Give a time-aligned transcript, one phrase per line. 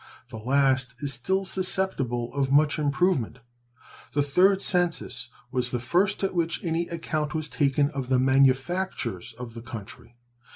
[0.29, 3.37] The last is still susceptible of much improvement.
[4.13, 9.33] The 3rd Census was the first at which any account was taken of the manufactures
[9.37, 10.15] of the country.